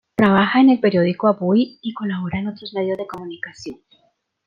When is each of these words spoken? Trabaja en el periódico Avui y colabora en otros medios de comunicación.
Trabaja 0.15 0.59
en 0.61 0.71
el 0.71 0.79
periódico 0.79 1.27
Avui 1.27 1.77
y 1.79 1.93
colabora 1.93 2.39
en 2.39 2.47
otros 2.47 2.73
medios 2.73 2.97
de 2.97 3.05
comunicación. 3.05 3.79